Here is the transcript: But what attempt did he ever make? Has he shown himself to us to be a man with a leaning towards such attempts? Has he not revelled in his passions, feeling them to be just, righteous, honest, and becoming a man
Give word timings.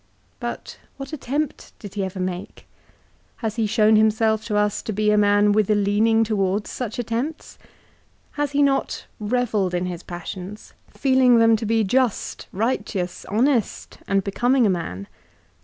But 0.39 0.79
what 0.97 1.13
attempt 1.13 1.73
did 1.77 1.93
he 1.93 2.03
ever 2.03 2.19
make? 2.19 2.65
Has 3.35 3.57
he 3.57 3.67
shown 3.67 3.97
himself 3.97 4.43
to 4.45 4.57
us 4.57 4.81
to 4.81 4.91
be 4.91 5.11
a 5.11 5.15
man 5.19 5.51
with 5.51 5.69
a 5.69 5.75
leaning 5.75 6.23
towards 6.23 6.71
such 6.71 6.97
attempts? 6.97 7.59
Has 8.31 8.53
he 8.53 8.63
not 8.63 9.05
revelled 9.19 9.75
in 9.75 9.85
his 9.85 10.01
passions, 10.01 10.73
feeling 10.89 11.37
them 11.37 11.55
to 11.55 11.67
be 11.67 11.83
just, 11.83 12.47
righteous, 12.51 13.25
honest, 13.25 13.99
and 14.07 14.23
becoming 14.23 14.65
a 14.65 14.71
man 14.71 15.07